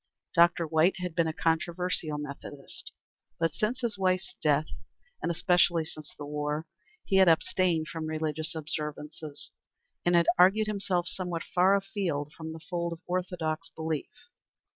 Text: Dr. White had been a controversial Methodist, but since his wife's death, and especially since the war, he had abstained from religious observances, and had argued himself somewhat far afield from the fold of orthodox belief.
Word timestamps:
Dr. 0.33 0.65
White 0.65 0.97
had 0.97 1.13
been 1.13 1.27
a 1.27 1.31
controversial 1.31 2.17
Methodist, 2.17 2.91
but 3.37 3.53
since 3.53 3.81
his 3.81 3.99
wife's 3.99 4.33
death, 4.41 4.65
and 5.21 5.29
especially 5.31 5.85
since 5.85 6.15
the 6.17 6.25
war, 6.25 6.65
he 7.05 7.17
had 7.17 7.27
abstained 7.29 7.87
from 7.87 8.07
religious 8.07 8.55
observances, 8.55 9.51
and 10.03 10.15
had 10.15 10.25
argued 10.39 10.65
himself 10.65 11.07
somewhat 11.07 11.43
far 11.43 11.75
afield 11.75 12.33
from 12.33 12.51
the 12.51 12.59
fold 12.59 12.93
of 12.93 13.01
orthodox 13.05 13.69
belief. 13.69 14.09